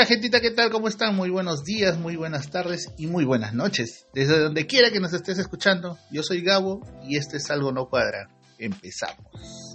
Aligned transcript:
Hola 0.00 0.06
gentita, 0.06 0.40
¿qué 0.40 0.50
tal? 0.50 0.70
¿Cómo 0.70 0.88
están? 0.88 1.14
Muy 1.14 1.28
buenos 1.28 1.62
días, 1.62 1.98
muy 1.98 2.16
buenas 2.16 2.48
tardes 2.48 2.88
y 2.96 3.06
muy 3.06 3.26
buenas 3.26 3.52
noches. 3.52 4.06
Desde 4.14 4.38
donde 4.38 4.66
quiera 4.66 4.90
que 4.90 4.98
nos 4.98 5.12
estés 5.12 5.38
escuchando, 5.38 5.98
yo 6.10 6.22
soy 6.22 6.40
Gabo 6.40 6.80
y 7.06 7.18
este 7.18 7.36
es 7.36 7.50
Algo 7.50 7.70
No 7.70 7.90
Cuadra. 7.90 8.30
Empezamos. 8.58 9.69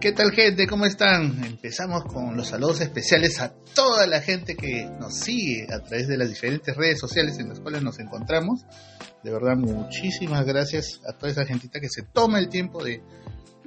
¿Qué 0.00 0.12
tal 0.12 0.32
gente? 0.32 0.66
¿Cómo 0.66 0.86
están? 0.86 1.44
Empezamos 1.44 2.04
con 2.04 2.34
los 2.34 2.48
saludos 2.48 2.80
especiales 2.80 3.38
a 3.38 3.52
toda 3.74 4.06
la 4.06 4.22
gente 4.22 4.56
que 4.56 4.86
nos 4.98 5.18
sigue 5.18 5.66
a 5.70 5.80
través 5.80 6.08
de 6.08 6.16
las 6.16 6.30
diferentes 6.30 6.74
redes 6.74 6.98
sociales 6.98 7.38
en 7.38 7.50
las 7.50 7.60
cuales 7.60 7.82
nos 7.82 7.98
encontramos. 7.98 8.64
De 9.22 9.30
verdad, 9.30 9.56
muchísimas 9.58 10.46
gracias 10.46 11.02
a 11.06 11.12
toda 11.12 11.30
esa 11.30 11.44
gentita 11.44 11.80
que 11.80 11.90
se 11.90 12.02
toma 12.02 12.38
el 12.38 12.48
tiempo 12.48 12.82
de, 12.82 13.02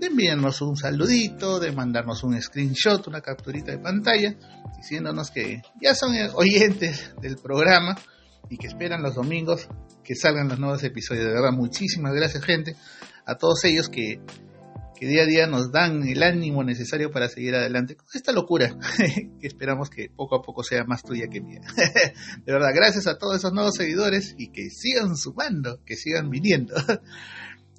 enviarnos 0.02 0.60
un 0.64 0.76
saludito, 0.76 1.60
de 1.60 1.72
mandarnos 1.72 2.24
un 2.24 2.42
screenshot, 2.42 3.08
una 3.08 3.22
capturita 3.22 3.72
de 3.72 3.78
pantalla, 3.78 4.36
diciéndonos 4.76 5.30
que 5.30 5.62
ya 5.80 5.94
son 5.94 6.16
oyentes 6.34 7.14
del 7.22 7.38
programa 7.38 7.96
y 8.50 8.58
que 8.58 8.66
esperan 8.66 9.04
los 9.04 9.14
domingos 9.14 9.68
que 10.04 10.16
salgan 10.16 10.48
los 10.48 10.58
nuevos 10.58 10.84
episodios. 10.84 11.26
De 11.26 11.32
verdad, 11.32 11.52
muchísimas 11.52 12.12
gracias 12.16 12.44
gente 12.44 12.76
a 13.24 13.36
todos 13.36 13.64
ellos 13.66 13.88
que 13.88 14.20
que 15.04 15.10
día 15.10 15.24
a 15.24 15.26
día 15.26 15.48
nos 15.48 15.70
dan 15.70 16.08
el 16.08 16.24
ánimo 16.24 16.64
necesario 16.64 17.12
para 17.12 17.28
seguir 17.28 17.56
adelante 17.56 17.98
con 17.98 18.08
esta 18.14 18.32
locura 18.32 18.74
que 19.42 19.48
esperamos 19.48 19.90
que 19.90 20.10
poco 20.10 20.38
a 20.38 20.42
poco 20.42 20.64
sea 20.64 20.86
más 20.86 21.04
tuya 21.04 21.28
que 21.30 21.42
mía. 21.42 21.60
De 22.46 22.54
verdad, 22.54 22.70
gracias 22.74 23.08
a 23.08 23.18
todos 23.18 23.36
esos 23.36 23.52
nuevos 23.52 23.76
seguidores 23.76 24.34
y 24.38 24.48
que 24.54 24.70
sigan 24.70 25.18
sumando, 25.18 25.84
que 25.86 25.98
sigan 25.98 26.30
viniendo. 26.30 26.74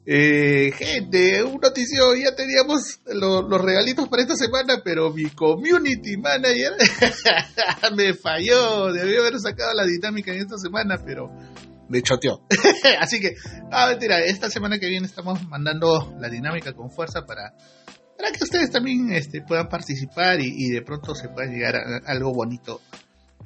Eh, 0.06 0.70
gente, 0.76 1.42
un 1.42 1.58
noticio, 1.62 2.14
ya 2.14 2.36
teníamos 2.36 3.00
los 3.06 3.58
regalitos 3.62 4.06
para 4.06 4.20
esta 4.20 4.36
semana, 4.36 4.82
pero 4.84 5.10
mi 5.10 5.30
community 5.30 6.18
manager 6.18 6.74
me 7.96 8.12
falló, 8.12 8.92
debió 8.92 9.22
haber 9.22 9.40
sacado 9.40 9.72
la 9.72 9.86
dinámica 9.86 10.30
en 10.30 10.40
esta 10.40 10.58
semana, 10.58 11.00
pero 11.02 11.30
me 11.88 12.02
choteó. 12.02 12.42
Así 13.00 13.20
que, 13.20 13.34
ah, 13.70 13.88
mentira, 13.90 14.20
esta 14.20 14.50
semana 14.50 14.78
que 14.78 14.88
viene 14.88 15.06
estamos 15.06 15.46
mandando 15.48 16.14
la 16.18 16.28
dinámica 16.28 16.72
con 16.72 16.90
fuerza 16.90 17.24
para, 17.26 17.54
para 18.16 18.32
que 18.32 18.44
ustedes 18.44 18.70
también 18.70 19.12
este, 19.12 19.42
puedan 19.42 19.68
participar 19.68 20.40
y, 20.40 20.68
de 20.70 20.82
pronto 20.82 21.14
se 21.14 21.28
pueda 21.28 21.50
llegar 21.50 21.76
a, 21.76 22.02
algo 22.06 22.32
bonito 22.32 22.80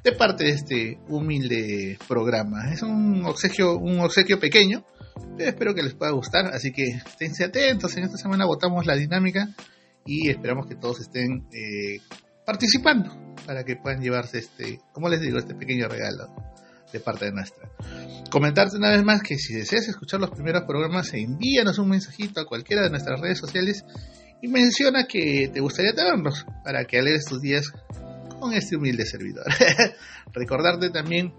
de 0.03 0.11
parte 0.13 0.45
de 0.45 0.51
este 0.51 0.99
humilde 1.09 1.97
programa. 2.07 2.71
Es 2.71 2.81
un 2.81 3.25
obsequio, 3.25 3.77
un 3.77 3.99
obsequio 3.99 4.39
pequeño, 4.39 4.85
pero 5.37 5.49
espero 5.49 5.75
que 5.75 5.83
les 5.83 5.93
pueda 5.93 6.11
gustar, 6.11 6.47
así 6.47 6.71
que 6.71 6.83
esténse 6.83 7.43
atentos. 7.43 7.95
En 7.97 8.05
esta 8.05 8.17
semana 8.17 8.45
votamos 8.45 8.85
la 8.85 8.95
dinámica 8.95 9.49
y 10.05 10.29
esperamos 10.29 10.67
que 10.67 10.75
todos 10.75 11.01
estén 11.01 11.47
eh, 11.51 11.99
participando 12.45 13.35
para 13.45 13.63
que 13.65 13.75
puedan 13.75 14.01
llevarse 14.01 14.39
este, 14.39 14.79
como 14.93 15.09
les 15.09 15.19
digo, 15.19 15.37
este 15.37 15.55
pequeño 15.55 15.87
regalo 15.87 16.29
de 16.91 16.99
parte 16.99 17.25
de 17.25 17.31
nuestra. 17.31 17.69
Comentarte 18.29 18.77
una 18.77 18.91
vez 18.91 19.03
más 19.03 19.21
que 19.21 19.37
si 19.37 19.53
deseas 19.53 19.87
escuchar 19.87 20.19
los 20.19 20.31
primeros 20.31 20.63
programas, 20.63 21.13
envíanos 21.13 21.79
un 21.79 21.89
mensajito 21.89 22.41
a 22.41 22.45
cualquiera 22.45 22.83
de 22.83 22.89
nuestras 22.89 23.19
redes 23.19 23.39
sociales 23.39 23.83
y 24.41 24.47
menciona 24.47 25.05
que 25.05 25.49
te 25.53 25.59
gustaría 25.59 25.93
tenerlos 25.93 26.45
para 26.63 26.85
que 26.85 26.99
alegres 26.99 27.25
tus 27.25 27.41
días 27.41 27.71
con 28.39 28.53
este 28.53 28.75
humilde 28.75 29.05
servidor. 29.05 29.45
Recordarte 30.33 30.89
también 30.89 31.33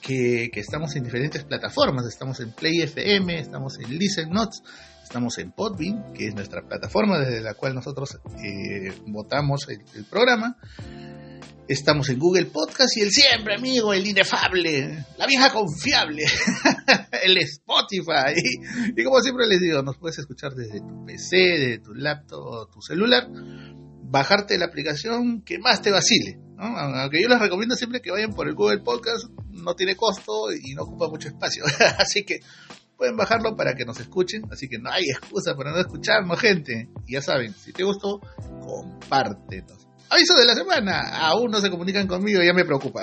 que, 0.00 0.50
estamos 0.54 0.94
en 0.96 1.04
diferentes 1.04 1.44
plataformas, 1.44 2.06
estamos 2.06 2.40
en 2.40 2.50
Play 2.50 2.82
FM, 2.82 3.38
estamos 3.38 3.78
en 3.78 3.96
Listen 3.98 4.30
Notes, 4.30 4.62
estamos 5.02 5.38
en 5.38 5.52
Podbean, 5.52 6.12
que 6.12 6.26
es 6.26 6.34
nuestra 6.34 6.62
plataforma 6.62 7.20
desde 7.20 7.40
la 7.40 7.54
cual 7.54 7.74
nosotros 7.74 8.18
eh, 8.42 8.92
votamos 9.06 9.68
el 9.68 10.04
programa. 10.04 10.58
Estamos 11.72 12.10
en 12.10 12.18
Google 12.18 12.44
Podcast 12.44 12.98
y 12.98 13.00
el 13.00 13.10
siempre 13.10 13.54
amigo, 13.54 13.94
el 13.94 14.06
inefable, 14.06 15.06
la 15.16 15.26
vieja 15.26 15.50
confiable, 15.50 16.22
el 17.24 17.38
Spotify. 17.38 18.34
Y, 18.94 19.02
como 19.02 19.22
siempre 19.22 19.46
les 19.46 19.58
digo, 19.58 19.82
nos 19.82 19.96
puedes 19.96 20.18
escuchar 20.18 20.52
desde 20.52 20.80
tu 20.80 21.02
PC, 21.06 21.34
desde 21.34 21.78
tu 21.78 21.94
laptop 21.94 22.70
tu 22.70 22.82
celular, 22.82 23.26
bajarte 24.02 24.58
la 24.58 24.66
aplicación 24.66 25.40
que 25.40 25.58
más 25.58 25.80
te 25.80 25.90
vacile. 25.90 26.38
Aunque 26.58 27.22
yo 27.22 27.28
les 27.30 27.40
recomiendo 27.40 27.74
siempre 27.74 28.02
que 28.02 28.10
vayan 28.10 28.34
por 28.34 28.48
el 28.48 28.54
Google 28.54 28.80
Podcast, 28.80 29.30
no 29.48 29.74
tiene 29.74 29.96
costo 29.96 30.52
y 30.52 30.74
no 30.74 30.82
ocupa 30.82 31.08
mucho 31.08 31.28
espacio. 31.28 31.64
Así 31.98 32.22
que 32.22 32.40
pueden 32.98 33.16
bajarlo 33.16 33.56
para 33.56 33.74
que 33.74 33.86
nos 33.86 33.98
escuchen. 33.98 34.42
Así 34.52 34.68
que 34.68 34.76
no 34.78 34.90
hay 34.90 35.04
excusa 35.04 35.56
para 35.56 35.72
no 35.72 35.78
escucharnos, 35.78 36.38
gente. 36.38 36.90
Y 37.06 37.14
ya 37.14 37.22
saben, 37.22 37.54
si 37.54 37.72
te 37.72 37.82
gustó, 37.82 38.20
compártenos 38.60 39.91
aviso 40.12 40.34
de 40.34 40.44
la 40.44 40.54
semana. 40.54 41.00
Aún 41.18 41.50
no 41.50 41.60
se 41.60 41.70
comunican 41.70 42.06
conmigo, 42.06 42.42
ya 42.42 42.52
me 42.52 42.64
preocupa. 42.64 43.02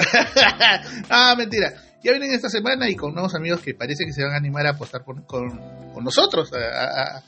ah, 1.09 1.35
mentira. 1.37 1.73
Ya 2.03 2.11
vienen 2.11 2.31
esta 2.31 2.49
semana 2.49 2.89
y 2.89 2.95
con 2.95 3.13
nuevos 3.13 3.35
amigos 3.35 3.61
que 3.61 3.73
parece 3.73 4.05
que 4.05 4.13
se 4.13 4.23
van 4.23 4.33
a 4.33 4.37
animar 4.37 4.65
a 4.65 4.71
apostar 4.71 5.03
con, 5.03 5.25
nosotros, 6.01 6.49
a, 6.53 7.21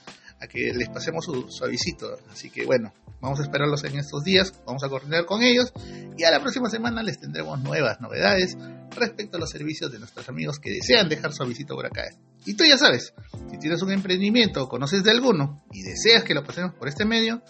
que 0.48 0.74
les 0.74 0.90
pasemos 0.90 1.26
su, 1.26 1.50
su, 1.52 1.66
avisito. 1.66 2.18
Así 2.32 2.50
que 2.50 2.66
bueno, 2.66 2.94
vamos 3.20 3.40
a 3.40 3.44
esperarlos 3.44 3.84
en 3.84 4.00
estos 4.00 4.24
días, 4.24 4.54
vamos 4.66 4.84
a 4.84 4.90
coordinar 4.90 5.26
con 5.26 5.44
ellos 5.44 5.74
y 6.18 6.24
a 6.24 6.32
la 6.32 6.40
próxima 6.40 6.70
semana 6.70 7.04
les 7.04 7.20
tendremos 7.20 7.60
nuevas 7.62 8.00
novedades 8.00 8.58
respecto 8.96 9.38
a 9.38 9.40
los 9.40 9.50
servicios 9.50 9.92
de 9.92 10.00
nuestros 10.00 10.28
amigos 10.30 10.60
que 10.60 10.72
desean 10.72 11.10
dejar 11.10 11.34
su 11.34 11.44
avisito 11.44 11.76
por 11.76 11.86
acá. 11.86 12.04
Y 12.46 12.56
tú 12.56 12.64
ya 12.64 12.78
sabes, 12.78 13.14
si 13.50 13.58
tienes 13.60 13.82
un 13.82 13.92
emprendimiento 13.92 14.64
o 14.64 14.70
conoces 14.70 15.04
de 15.04 15.12
alguno 15.12 15.64
y 15.72 15.84
deseas 15.84 16.24
que 16.24 16.34
lo 16.34 16.44
pasemos 16.44 16.74
por 16.74 16.88
este 16.88 17.06
medio, 17.06 17.42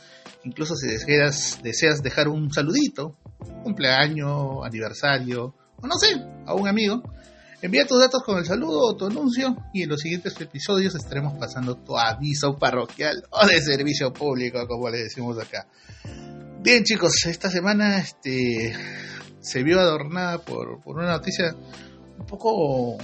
incluso 0.43 0.75
si 0.75 0.87
deseas, 0.87 1.59
deseas 1.63 2.03
dejar 2.03 2.27
un 2.27 2.51
saludito, 2.51 3.17
cumpleaños, 3.63 4.65
aniversario, 4.65 5.55
o 5.77 5.87
no 5.87 5.95
sé, 5.95 6.21
a 6.45 6.53
un 6.53 6.67
amigo, 6.67 7.01
envía 7.61 7.85
tus 7.85 7.99
datos 7.99 8.23
con 8.23 8.37
el 8.37 8.45
saludo 8.45 8.79
o 8.81 8.95
tu 8.97 9.05
anuncio 9.05 9.55
y 9.73 9.83
en 9.83 9.89
los 9.89 10.01
siguientes 10.01 10.39
episodios 10.41 10.95
estaremos 10.95 11.37
pasando 11.39 11.77
tu 11.77 11.97
aviso 11.97 12.57
parroquial 12.57 13.23
o 13.29 13.45
de 13.47 13.61
servicio 13.61 14.11
público, 14.11 14.67
como 14.67 14.89
le 14.89 15.03
decimos 15.03 15.37
acá. 15.39 15.67
Bien 16.61 16.83
chicos, 16.83 17.25
esta 17.25 17.49
semana 17.49 17.99
este, 17.99 18.75
se 19.39 19.63
vio 19.63 19.79
adornada 19.79 20.39
por, 20.39 20.81
por 20.81 20.97
una 20.97 21.11
noticia 21.11 21.55
un 22.19 22.25
poco 22.25 22.97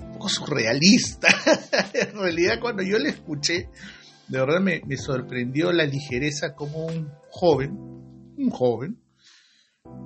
un 0.00 0.12
poco 0.12 0.28
surrealista. 0.28 1.28
en 1.94 2.14
realidad, 2.14 2.60
cuando 2.60 2.82
yo 2.82 2.98
la 2.98 3.08
escuché, 3.08 3.68
de 4.28 4.38
verdad 4.38 4.60
me, 4.60 4.96
sorprendió 4.96 5.72
la 5.72 5.84
ligereza 5.84 6.54
como 6.54 6.86
un 6.86 7.10
joven, 7.30 7.72
un 8.36 8.50
joven, 8.50 8.98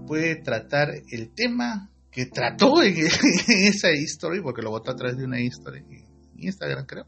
puede 0.06 0.36
tratar 0.36 0.90
el 1.10 1.30
tema 1.34 1.90
que 2.10 2.26
trató 2.26 2.82
en, 2.82 2.96
esa 3.48 3.90
historia, 3.92 4.42
porque 4.42 4.62
lo 4.62 4.70
votó 4.70 4.92
a 4.92 4.96
través 4.96 5.16
de 5.16 5.24
una 5.24 5.40
historia 5.40 5.82
en 5.88 6.06
Instagram, 6.36 6.86
creo. 6.86 7.06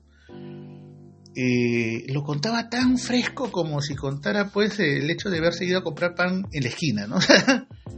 Eh, 1.35 2.05
lo 2.13 2.25
contaba 2.25 2.69
tan 2.69 2.99
fresco 2.99 3.53
como 3.53 3.81
si 3.81 3.95
contara 3.95 4.51
pues 4.51 4.81
el 4.81 5.09
hecho 5.09 5.31
de 5.31 5.39
haber 5.39 5.55
seguido 5.55 5.79
a 5.79 5.85
comprar 5.85 6.15
pan 6.15 6.47
en 6.51 6.63
la 6.63 6.69
esquina, 6.69 7.07
¿no? 7.07 7.19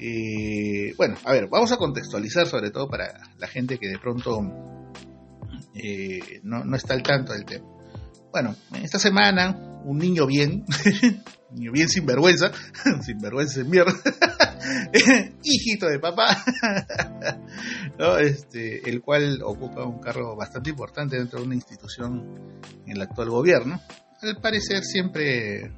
Eh, 0.00 0.94
bueno, 0.96 1.16
a 1.24 1.32
ver, 1.32 1.48
vamos 1.48 1.72
a 1.72 1.76
contextualizar 1.76 2.46
sobre 2.46 2.70
todo 2.70 2.88
para 2.88 3.20
la 3.38 3.48
gente 3.48 3.78
que 3.78 3.88
de 3.88 3.98
pronto 3.98 4.42
eh, 5.74 6.40
no, 6.44 6.76
está 6.76 6.94
al 6.94 7.02
tanto 7.02 7.32
del 7.32 7.44
tema. 7.44 7.66
Bueno, 8.30 8.54
esta 8.82 8.98
semana 8.98 9.80
un 9.84 9.98
niño 9.98 10.26
bien, 10.26 10.64
niño 11.50 11.72
bien 11.72 11.88
sin 11.88 12.06
vergüenza, 12.06 12.52
sin 13.02 13.18
vergüenza 13.18 13.60
en 13.60 13.70
mierda, 13.70 13.92
hijito 15.42 15.86
de 15.86 15.98
papá, 15.98 16.44
este, 18.20 18.88
el 18.88 19.00
cual 19.00 19.40
ocupa 19.42 19.84
un 19.84 19.98
cargo 19.98 20.36
bastante 20.36 20.70
importante 20.70 21.16
dentro 21.16 21.40
de 21.40 21.46
una 21.46 21.54
institución 21.54 22.60
en 22.86 22.92
el 22.92 23.02
actual 23.02 23.30
gobierno. 23.30 23.80
Al 24.20 24.40
parecer 24.40 24.82
siempre 24.84 25.72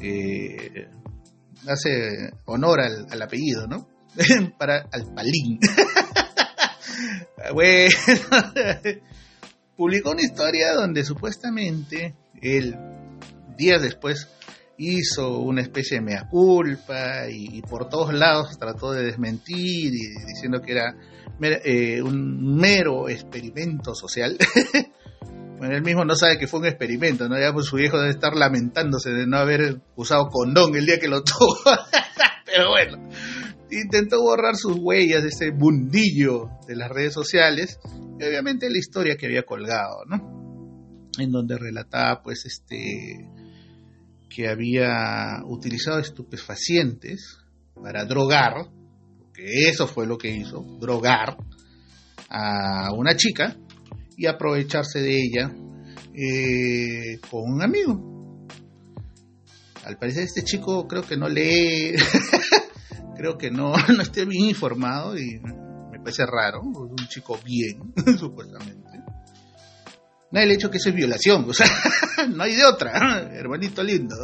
eh, 0.00 0.88
hace 1.66 2.32
honor 2.44 2.80
al, 2.80 3.22
apellido, 3.22 3.66
¿no? 3.66 3.88
Para 4.58 4.86
al 4.92 5.12
palín. 5.14 5.58
bueno, 7.52 7.90
publicó 9.76 10.10
una 10.10 10.22
historia 10.22 10.74
donde 10.74 11.04
supuestamente 11.04 12.14
él, 12.40 12.76
días 13.56 13.82
después, 13.82 14.28
hizo 14.76 15.40
una 15.40 15.62
especie 15.62 15.98
de 15.98 16.04
mea 16.04 16.28
culpa 16.28 17.28
y, 17.28 17.60
por 17.62 17.88
todos 17.88 18.14
lados 18.14 18.58
trató 18.58 18.92
de 18.92 19.04
desmentir 19.04 19.92
y 19.92 20.24
diciendo 20.26 20.60
que 20.60 20.72
era 20.72 20.94
eh, 21.40 22.00
un 22.00 22.56
mero 22.56 23.08
experimento 23.08 23.94
social. 23.94 24.36
Bueno, 25.58 25.74
él 25.74 25.82
mismo 25.82 26.04
no 26.04 26.14
sabe 26.14 26.38
que 26.38 26.46
fue 26.46 26.60
un 26.60 26.66
experimento, 26.66 27.28
¿no? 27.28 27.38
Ya 27.38 27.52
pues 27.52 27.66
su 27.66 27.76
viejo 27.76 27.98
debe 27.98 28.10
estar 28.10 28.36
lamentándose 28.36 29.10
de 29.10 29.26
no 29.26 29.38
haber 29.38 29.80
usado 29.96 30.28
condón 30.28 30.76
el 30.76 30.86
día 30.86 31.00
que 31.00 31.08
lo 31.08 31.22
tuvo. 31.24 31.56
Pero 32.46 32.70
bueno, 32.70 33.08
intentó 33.70 34.22
borrar 34.22 34.56
sus 34.56 34.76
huellas 34.78 35.22
de 35.22 35.28
ese 35.30 35.50
mundillo 35.50 36.48
de 36.66 36.76
las 36.76 36.88
redes 36.90 37.12
sociales 37.12 37.80
y 38.20 38.24
obviamente 38.24 38.70
la 38.70 38.78
historia 38.78 39.16
que 39.16 39.26
había 39.26 39.42
colgado, 39.42 40.04
¿no? 40.06 41.10
En 41.18 41.32
donde 41.32 41.58
relataba 41.58 42.22
pues 42.22 42.46
este 42.46 43.28
que 44.30 44.48
había 44.48 45.40
utilizado 45.44 45.98
estupefacientes 45.98 47.38
para 47.74 48.04
drogar, 48.04 48.68
porque 49.18 49.68
eso 49.68 49.88
fue 49.88 50.06
lo 50.06 50.18
que 50.18 50.30
hizo, 50.30 50.64
drogar 50.78 51.36
a 52.28 52.92
una 52.92 53.16
chica 53.16 53.56
y 54.18 54.26
aprovecharse 54.26 55.00
de 55.00 55.16
ella 55.16 55.52
eh, 56.12 57.20
con 57.30 57.52
un 57.52 57.62
amigo. 57.62 58.46
Al 59.84 59.96
parecer 59.96 60.24
este 60.24 60.42
chico 60.42 60.86
creo 60.88 61.02
que 61.02 61.16
no 61.16 61.28
lee, 61.28 61.94
creo 63.16 63.38
que 63.38 63.50
no, 63.50 63.72
no 63.96 64.02
esté 64.02 64.24
bien 64.24 64.46
informado 64.46 65.16
y 65.16 65.38
me 65.38 66.00
parece 66.00 66.26
raro, 66.26 66.60
un 66.62 66.96
chico 67.08 67.38
bien, 67.44 67.94
supuestamente. 68.18 68.88
No 70.30 70.40
el 70.40 70.50
hecho 70.50 70.70
que 70.70 70.76
eso 70.76 70.90
es 70.90 70.94
violación, 70.94 71.46
o 71.48 71.54
sea, 71.54 71.68
no 72.28 72.42
hay 72.42 72.54
de 72.54 72.64
otra, 72.64 73.30
hermanito 73.32 73.82
lindo. 73.82 74.16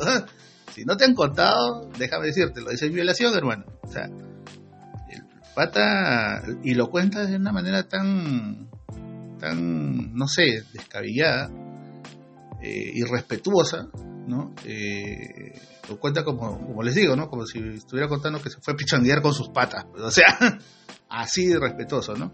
Si 0.74 0.84
no 0.84 0.96
te 0.96 1.04
han 1.04 1.14
contado, 1.14 1.88
déjame 1.96 2.26
decírtelo, 2.26 2.70
eso 2.70 2.84
es 2.84 2.92
violación, 2.92 3.34
hermano. 3.34 3.64
O 3.82 3.90
sea, 3.90 4.04
el 4.04 5.22
pata, 5.54 6.42
y 6.62 6.74
lo 6.74 6.90
cuenta 6.90 7.24
de 7.24 7.36
una 7.36 7.52
manera 7.52 7.88
tan, 7.88 8.68
tan, 9.38 10.14
no 10.14 10.26
sé, 10.28 10.64
descabellada, 10.72 11.50
eh, 12.62 12.92
irrespetuosa, 12.94 13.88
¿no? 14.26 14.54
Eh, 14.64 15.52
lo 15.88 15.98
cuenta 15.98 16.24
como, 16.24 16.58
como 16.66 16.82
les 16.82 16.94
digo, 16.94 17.14
¿no? 17.16 17.28
Como 17.28 17.46
si 17.46 17.58
estuviera 17.58 18.08
contando 18.08 18.40
que 18.40 18.50
se 18.50 18.60
fue 18.60 18.74
a 18.74 18.76
pichandear 18.76 19.20
con 19.22 19.34
sus 19.34 19.48
patas. 19.50 19.84
O 19.96 20.10
sea, 20.10 20.58
así 21.08 21.46
de 21.46 21.58
respetuoso, 21.58 22.14
¿no? 22.14 22.32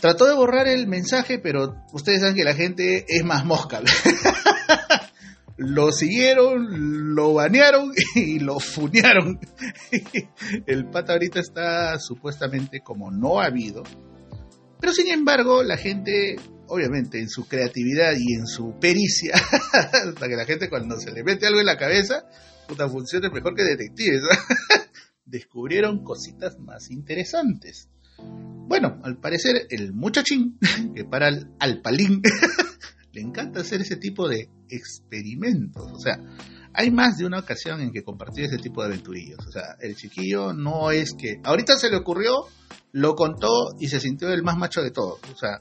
Trató 0.00 0.26
de 0.26 0.34
borrar 0.34 0.68
el 0.68 0.86
mensaje, 0.86 1.38
pero 1.38 1.74
ustedes 1.92 2.20
saben 2.20 2.36
que 2.36 2.44
la 2.44 2.54
gente 2.54 3.04
es 3.08 3.24
más 3.24 3.44
mosca. 3.44 3.80
lo 5.56 5.90
siguieron, 5.90 7.16
lo 7.16 7.34
banearon 7.34 7.92
y 8.14 8.38
lo 8.38 8.60
funearon. 8.60 9.40
el 10.66 10.86
pata 10.86 11.14
ahorita 11.14 11.40
está 11.40 11.98
supuestamente 11.98 12.80
como 12.80 13.10
no 13.10 13.40
ha 13.40 13.46
habido. 13.46 13.82
Pero 14.80 14.92
sin 14.92 15.08
embargo, 15.08 15.62
la 15.62 15.76
gente, 15.76 16.36
obviamente, 16.68 17.18
en 17.18 17.28
su 17.28 17.46
creatividad 17.46 18.12
y 18.18 18.34
en 18.34 18.46
su 18.46 18.78
pericia, 18.78 19.34
hasta 19.72 20.28
que 20.28 20.36
la 20.36 20.44
gente 20.44 20.68
cuando 20.68 20.98
se 20.98 21.12
le 21.12 21.24
mete 21.24 21.46
algo 21.46 21.60
en 21.60 21.66
la 21.66 21.76
cabeza, 21.76 22.24
puta, 22.68 22.88
funciona 22.88 23.30
mejor 23.30 23.54
que 23.54 23.64
detectives. 23.64 24.22
Descubrieron 25.24 26.04
cositas 26.04 26.58
más 26.58 26.90
interesantes. 26.90 27.88
Bueno, 28.18 29.00
al 29.02 29.18
parecer 29.18 29.66
el 29.70 29.92
muchachín, 29.92 30.58
que 30.94 31.04
para 31.04 31.28
el 31.28 31.48
alpalín, 31.58 32.22
le 33.12 33.20
encanta 33.20 33.60
hacer 33.60 33.80
ese 33.80 33.96
tipo 33.96 34.28
de 34.28 34.50
experimentos. 34.68 35.90
O 35.92 35.98
sea, 35.98 36.18
hay 36.78 36.92
más 36.92 37.18
de 37.18 37.26
una 37.26 37.40
ocasión 37.40 37.80
en 37.80 37.90
que 37.90 38.04
compartió 38.04 38.44
ese 38.44 38.56
tipo 38.56 38.82
de 38.82 38.86
aventurillos. 38.86 39.40
O 39.48 39.50
sea, 39.50 39.74
el 39.80 39.96
chiquillo 39.96 40.52
no 40.52 40.92
es 40.92 41.12
que... 41.12 41.40
Ahorita 41.42 41.76
se 41.76 41.90
le 41.90 41.96
ocurrió, 41.96 42.44
lo 42.92 43.16
contó 43.16 43.74
y 43.80 43.88
se 43.88 43.98
sintió 43.98 44.32
el 44.32 44.44
más 44.44 44.56
macho 44.56 44.80
de 44.80 44.92
todos. 44.92 45.18
O 45.34 45.36
sea, 45.36 45.60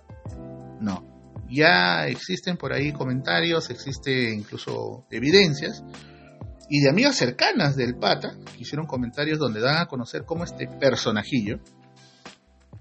no. 0.79 1.43
Ya 1.49 2.05
existen 2.05 2.55
por 2.55 2.71
ahí 2.71 2.91
comentarios, 2.91 3.71
existe 3.71 4.31
incluso 4.31 5.07
evidencias. 5.09 5.83
Y 6.69 6.81
de 6.81 6.89
amigas 6.91 7.15
cercanas 7.15 7.75
del 7.75 7.95
pata, 7.95 8.37
hicieron 8.59 8.85
comentarios 8.85 9.39
donde 9.39 9.59
dan 9.59 9.77
a 9.77 9.87
conocer 9.87 10.23
cómo 10.23 10.43
este 10.43 10.67
personajillo 10.67 11.61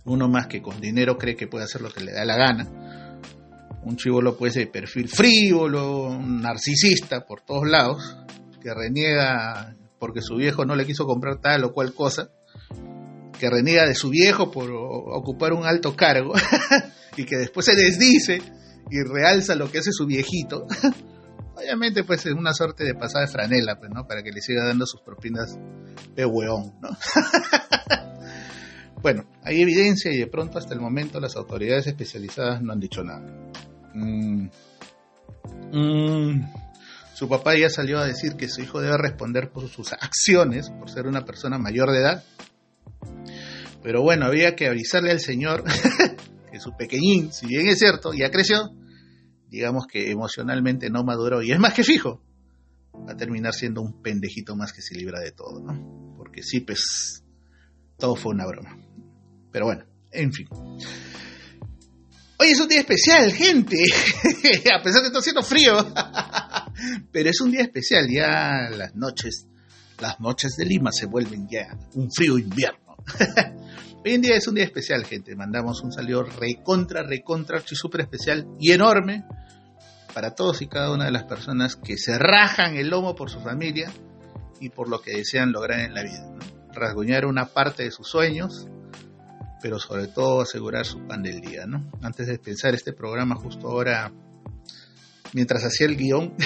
uno 0.04 0.28
más 0.28 0.46
que 0.46 0.60
con 0.60 0.78
dinero 0.78 1.16
cree 1.16 1.36
que 1.36 1.48
puede 1.48 1.64
hacer 1.64 1.80
lo 1.80 1.90
que 1.90 2.04
le 2.04 2.12
da 2.12 2.26
la 2.26 2.36
gana. 2.36 3.05
Un 3.86 3.96
chivolo 3.96 4.36
puede 4.36 4.52
ser 4.52 4.66
de 4.66 4.72
perfil 4.72 5.08
frívolo, 5.08 6.18
narcisista 6.20 7.24
por 7.24 7.42
todos 7.42 7.68
lados, 7.68 8.16
que 8.60 8.74
reniega 8.74 9.76
porque 10.00 10.22
su 10.22 10.34
viejo 10.34 10.64
no 10.64 10.74
le 10.74 10.84
quiso 10.84 11.06
comprar 11.06 11.40
tal 11.40 11.62
o 11.62 11.72
cual 11.72 11.94
cosa, 11.94 12.30
que 13.38 13.48
reniega 13.48 13.86
de 13.86 13.94
su 13.94 14.10
viejo 14.10 14.50
por 14.50 14.72
ocupar 14.72 15.52
un 15.52 15.64
alto 15.64 15.94
cargo 15.94 16.34
y 17.16 17.24
que 17.24 17.36
después 17.36 17.64
se 17.64 17.76
desdice 17.76 18.42
y 18.90 19.02
realza 19.04 19.54
lo 19.54 19.70
que 19.70 19.78
hace 19.78 19.92
su 19.92 20.04
viejito. 20.04 20.66
Obviamente, 21.54 22.02
pues 22.02 22.26
es 22.26 22.32
una 22.32 22.52
suerte 22.54 22.82
de 22.82 22.96
pasada 22.96 23.26
de 23.26 23.30
franela, 23.30 23.78
pues, 23.78 23.92
¿no? 23.94 24.04
Para 24.04 24.24
que 24.24 24.32
le 24.32 24.40
siga 24.40 24.66
dando 24.66 24.84
sus 24.84 25.00
propinas 25.00 25.56
de 26.16 26.26
hueón, 26.26 26.74
¿no? 26.82 26.88
Bueno, 29.02 29.24
hay 29.44 29.62
evidencia 29.62 30.10
y 30.10 30.18
de 30.18 30.26
pronto 30.26 30.58
hasta 30.58 30.74
el 30.74 30.80
momento 30.80 31.20
las 31.20 31.36
autoridades 31.36 31.86
especializadas 31.86 32.60
no 32.60 32.72
han 32.72 32.80
dicho 32.80 33.04
nada. 33.04 33.24
Mm. 33.96 34.50
Mm. 35.72 36.52
Su 37.14 37.28
papá 37.28 37.56
ya 37.56 37.70
salió 37.70 37.98
a 37.98 38.06
decir 38.06 38.36
que 38.36 38.48
su 38.48 38.60
hijo 38.60 38.80
debe 38.80 38.98
responder 38.98 39.50
por 39.50 39.68
sus 39.68 39.92
acciones, 39.94 40.68
por 40.68 40.90
ser 40.90 41.06
una 41.06 41.24
persona 41.24 41.56
mayor 41.56 41.90
de 41.90 41.98
edad. 41.98 42.24
Pero 43.82 44.02
bueno, 44.02 44.26
había 44.26 44.54
que 44.54 44.66
avisarle 44.66 45.12
al 45.12 45.20
señor 45.20 45.64
que 46.52 46.60
su 46.60 46.76
pequeñín, 46.76 47.32
si 47.32 47.46
bien 47.46 47.66
es 47.68 47.78
cierto, 47.78 48.12
ya 48.12 48.30
creció, 48.30 48.70
digamos 49.48 49.86
que 49.86 50.10
emocionalmente 50.10 50.90
no 50.90 51.04
maduró 51.04 51.42
y 51.42 51.52
es 51.52 51.58
más 51.58 51.72
que 51.72 51.84
fijo, 51.84 52.22
va 52.94 53.12
a 53.12 53.16
terminar 53.16 53.54
siendo 53.54 53.80
un 53.80 54.02
pendejito 54.02 54.54
más 54.54 54.72
que 54.72 54.82
se 54.82 54.94
libra 54.94 55.20
de 55.20 55.32
todo, 55.32 55.60
¿no? 55.60 56.14
Porque 56.18 56.42
sí, 56.42 56.60
pues 56.60 57.24
todo 57.98 58.14
fue 58.16 58.34
una 58.34 58.46
broma. 58.46 58.76
Pero 59.52 59.66
bueno, 59.66 59.84
en 60.10 60.32
fin. 60.32 60.48
Hoy 62.46 62.52
es 62.52 62.60
un 62.60 62.68
día 62.68 62.78
especial, 62.78 63.32
gente. 63.32 63.76
A 64.72 64.80
pesar 64.80 65.02
de 65.02 65.02
que 65.02 65.06
está 65.08 65.18
haciendo 65.18 65.42
frío. 65.42 65.74
Pero 67.12 67.28
es 67.28 67.40
un 67.40 67.50
día 67.50 67.62
especial. 67.62 68.06
Ya 68.08 68.70
las 68.70 68.94
noches, 68.94 69.48
las 69.98 70.20
noches 70.20 70.54
de 70.56 70.64
Lima 70.64 70.92
se 70.92 71.06
vuelven 71.06 71.48
ya 71.48 71.76
un 71.94 72.08
frío 72.12 72.38
invierno. 72.38 72.98
Hoy 74.04 74.14
en 74.14 74.22
día 74.22 74.36
es 74.36 74.46
un 74.46 74.54
día 74.54 74.62
especial, 74.62 75.04
gente. 75.04 75.34
Mandamos 75.34 75.82
un 75.82 75.90
saludo 75.90 76.22
recontra, 76.22 77.02
recontra, 77.02 77.60
súper 77.66 78.02
especial 78.02 78.46
y 78.60 78.70
enorme 78.70 79.24
para 80.14 80.36
todos 80.36 80.62
y 80.62 80.68
cada 80.68 80.92
una 80.92 81.06
de 81.06 81.10
las 81.10 81.24
personas 81.24 81.74
que 81.74 81.98
se 81.98 82.16
rajan 82.16 82.76
el 82.76 82.90
lomo 82.90 83.16
por 83.16 83.28
su 83.28 83.40
familia 83.40 83.90
y 84.60 84.68
por 84.68 84.88
lo 84.88 85.02
que 85.02 85.16
desean 85.16 85.50
lograr 85.50 85.80
en 85.80 85.94
la 85.94 86.04
vida. 86.04 86.32
Rasguñar 86.72 87.26
una 87.26 87.46
parte 87.46 87.82
de 87.82 87.90
sus 87.90 88.06
sueños 88.06 88.68
pero 89.66 89.80
sobre 89.80 90.06
todo 90.06 90.42
asegurar 90.42 90.86
su 90.86 91.04
pan 91.08 91.24
del 91.24 91.40
día, 91.40 91.66
¿no? 91.66 91.90
Antes 92.00 92.28
de 92.28 92.38
pensar 92.38 92.72
este 92.76 92.92
programa 92.92 93.34
justo 93.34 93.66
ahora, 93.66 94.12
mientras 95.32 95.64
hacía 95.64 95.88
el 95.88 95.96
guion, 95.96 96.36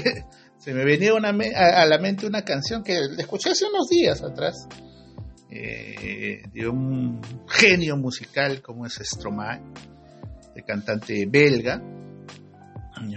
se 0.58 0.72
me 0.72 0.82
venía 0.86 1.12
a, 1.12 1.84
la 1.84 1.98
mente 1.98 2.26
una 2.26 2.42
canción 2.42 2.82
que 2.82 2.98
escuché 3.18 3.50
hace 3.50 3.66
unos 3.66 3.86
días 3.90 4.22
atrás, 4.22 4.66
eh, 5.50 6.40
de 6.54 6.68
un 6.68 7.20
genio 7.48 7.98
musical 7.98 8.62
como 8.62 8.86
es 8.86 8.94
Stromae, 8.94 9.60
de 10.54 10.62
cantante 10.62 11.26
belga, 11.26 11.82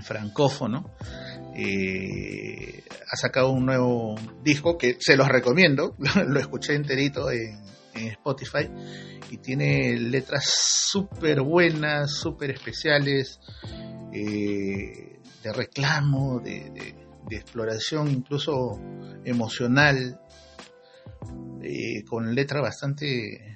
francófono, 0.02 0.94
eh, 1.56 2.84
ha 3.10 3.16
sacado 3.16 3.52
un 3.52 3.66
nuevo 3.66 4.16
disco 4.44 4.78
que 4.78 4.98
se 5.00 5.16
los 5.16 5.30
recomiendo, 5.30 5.96
lo 6.28 6.38
escuché 6.42 6.76
enterito 6.76 7.32
en, 7.32 7.64
en 7.96 8.08
Spotify 8.10 8.70
y 9.30 9.38
tiene 9.38 9.98
letras 9.98 10.46
súper 10.46 11.42
buenas, 11.42 12.12
súper 12.12 12.52
especiales, 12.52 13.40
eh, 14.12 15.20
de 15.44 15.54
reclamo, 15.54 16.40
de, 16.40 17.02
exploración 17.32 18.12
incluso 18.12 18.80
emocional, 19.26 20.22
eh, 21.64 22.04
con 22.08 22.36
letra 22.36 22.62
bastante 22.62 23.56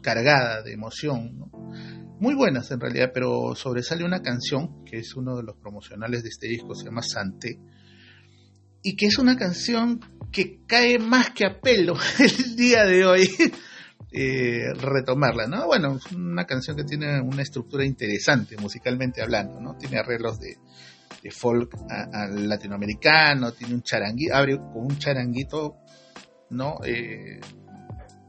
cargada 0.00 0.62
de 0.62 0.74
emoción. 0.74 1.50
Muy 2.20 2.36
buenas 2.36 2.70
en 2.70 2.78
realidad, 2.78 3.10
pero 3.12 3.56
sobresale 3.56 4.04
una 4.04 4.22
canción 4.22 4.84
que 4.84 4.98
es 4.98 5.16
uno 5.16 5.36
de 5.36 5.42
los 5.42 5.56
promocionales 5.56 6.22
de 6.22 6.28
este 6.28 6.46
disco, 6.46 6.74
se 6.76 6.84
llama 6.84 7.02
Santé, 7.02 7.58
y 8.82 8.94
que 8.94 9.06
es 9.06 9.18
una 9.18 9.36
canción 9.36 10.00
que 10.32 10.64
cae 10.66 10.98
más 10.98 11.30
que 11.30 11.46
a 11.46 11.60
pelo 11.60 11.96
el 12.18 12.56
día 12.56 12.84
de 12.84 13.04
hoy 13.06 13.28
eh, 14.10 14.72
retomarla, 14.74 15.46
¿no? 15.46 15.66
Bueno, 15.66 15.98
una 16.14 16.46
canción 16.46 16.76
que 16.76 16.84
tiene 16.84 17.20
una 17.20 17.42
estructura 17.42 17.84
interesante 17.84 18.56
musicalmente 18.56 19.22
hablando, 19.22 19.60
¿no? 19.60 19.76
Tiene 19.76 19.98
arreglos 19.98 20.40
de, 20.40 20.56
folk 21.30 21.76
latinoamericano, 22.30 23.52
tiene 23.52 23.74
un 23.74 23.82
charanguito, 23.82 24.34
abre 24.34 24.56
con 24.56 24.86
un 24.86 24.98
charanguito, 24.98 25.76
¿no? 26.50 26.78
Eh, 26.84 27.38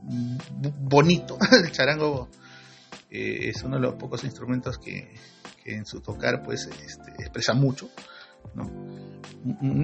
bonito, 0.01 1.37
el 1.51 1.71
charango 1.71 2.29
eh, 3.09 3.49
es 3.49 3.63
uno 3.63 3.77
de 3.77 3.83
los 3.83 3.95
pocos 3.95 4.23
instrumentos 4.25 4.77
que, 4.79 5.13
que 5.63 5.75
en 5.75 5.85
su 5.85 6.01
tocar 6.01 6.43
pues 6.43 6.67
este, 6.85 7.11
expresa 7.19 7.53
mucho. 7.53 7.89
¿no? 8.53 8.88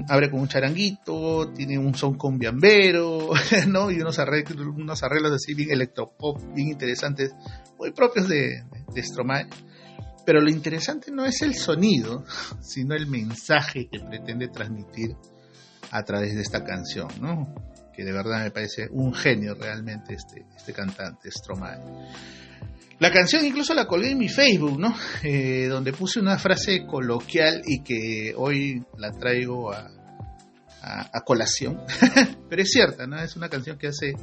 Abre 0.08 0.30
con 0.30 0.40
un 0.40 0.48
charanguito, 0.48 1.52
tiene 1.52 1.78
un 1.78 1.94
son 1.94 2.16
con 2.16 2.38
biambero, 2.38 3.30
¿no? 3.68 3.90
Y 3.90 4.00
unos 4.00 4.18
arreglos, 4.18 4.66
unos 4.66 5.02
arreglos 5.02 5.32
así 5.32 5.54
bien 5.54 5.70
electropop, 5.70 6.40
bien 6.54 6.68
interesantes, 6.68 7.34
muy 7.78 7.92
propios 7.92 8.28
de, 8.28 8.64
de 8.94 9.02
Stromae. 9.02 9.46
Pero 10.24 10.40
lo 10.40 10.50
interesante 10.50 11.10
no 11.10 11.24
es 11.24 11.40
el 11.42 11.54
sonido, 11.54 12.24
sino 12.60 12.94
el 12.94 13.06
mensaje 13.06 13.88
que 13.88 14.00
pretende 14.00 14.48
transmitir 14.48 15.16
a 15.90 16.02
través 16.04 16.34
de 16.34 16.42
esta 16.42 16.64
canción, 16.64 17.08
¿no? 17.20 17.54
Que 17.94 18.04
de 18.04 18.12
verdad 18.12 18.42
me 18.42 18.50
parece 18.50 18.88
un 18.90 19.14
genio 19.14 19.54
realmente 19.54 20.14
este, 20.14 20.44
este 20.54 20.72
cantante, 20.72 21.30
Stromae. 21.30 21.78
La 22.98 23.12
canción 23.12 23.44
incluso 23.44 23.74
la 23.74 23.86
colgué 23.86 24.12
en 24.12 24.18
mi 24.18 24.28
Facebook, 24.28 24.78
¿no? 24.78 24.94
Eh, 25.22 25.66
donde 25.68 25.92
puse 25.92 26.20
una 26.20 26.38
frase 26.38 26.86
coloquial 26.86 27.62
y 27.66 27.82
que 27.82 28.34
hoy 28.36 28.82
la 28.96 29.12
traigo 29.12 29.72
a, 29.72 29.90
a, 30.80 31.20
colación. 31.22 31.82
Pero 32.48 32.62
es 32.62 32.70
cierta, 32.70 33.06
¿no? 33.06 33.18
Es 33.20 33.36
una 33.36 33.48
canción 33.48 33.76
que 33.76 33.88
hace 33.88 34.14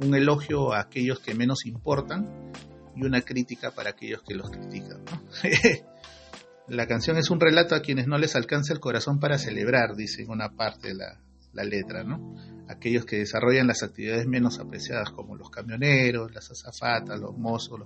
un 0.00 0.14
elogio 0.14 0.72
a 0.72 0.80
aquellos 0.80 1.20
que 1.20 1.34
menos 1.34 1.66
importan 1.66 2.52
y 2.96 3.04
una 3.04 3.22
crítica 3.22 3.70
para 3.70 3.90
aquellos 3.90 4.22
que 4.22 4.34
los 4.34 4.50
critican, 4.50 5.04
¿no? 5.04 5.22
la 6.68 6.86
canción 6.86 7.16
es 7.16 7.30
un 7.30 7.40
relato 7.40 7.74
a 7.74 7.82
quienes 7.82 8.06
no 8.06 8.18
les 8.18 8.36
alcanza 8.36 8.72
el 8.72 8.80
corazón 8.80 9.18
para 9.20 9.38
celebrar, 9.38 9.96
dice 9.96 10.22
en 10.22 10.30
una 10.30 10.50
parte 10.50 10.88
de 10.88 10.94
la, 10.94 11.20
la 11.52 11.64
letra, 11.64 12.04
¿no? 12.04 12.36
Aquellos 12.68 13.04
que 13.04 13.18
desarrollan 13.18 13.66
las 13.66 13.82
actividades 13.82 14.26
menos 14.26 14.58
apreciadas 14.58 15.10
como 15.10 15.36
los 15.36 15.50
camioneros, 15.50 16.32
las 16.32 16.50
azafatas, 16.50 17.18
los 17.18 17.36
mozos, 17.36 17.80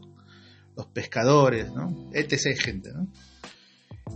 los, 0.74 0.86
pescadores, 0.92 1.72
¿no? 1.72 2.10
etc. 2.12 2.58
gente, 2.58 2.92
¿no? 2.92 3.08